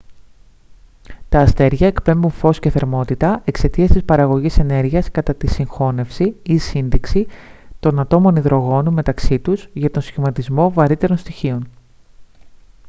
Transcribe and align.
τα 1.29 1.39
αστέρια 1.39 1.87
εκπέμπουν 1.87 2.31
φως 2.31 2.59
και 2.59 2.69
θερμότητα 2.69 3.41
εξαιτίας 3.45 3.89
της 3.91 4.03
παραγωγής 4.03 4.57
ενέργειας 4.57 5.11
κατά 5.11 5.35
τη 5.35 5.47
συγχώνευση 5.47 6.35
ή 6.43 6.57
σύντηξη 6.57 7.27
των 7.79 7.99
ατόμων 7.99 8.35
υδρογόνου 8.35 8.93
μεταξύ 8.93 9.39
τους 9.39 9.69
για 9.73 9.91
τον 9.91 10.01
σχηματισμό 10.01 10.71
βαρύτερων 10.71 11.17
στοιχείων 11.17 11.67